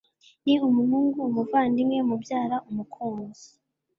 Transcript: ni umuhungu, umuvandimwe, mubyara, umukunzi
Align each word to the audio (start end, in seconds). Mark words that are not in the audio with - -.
ni 0.43 0.53
umuhungu, 0.67 1.19
umuvandimwe, 1.29 1.97
mubyara, 2.09 2.57
umukunzi 2.69 3.47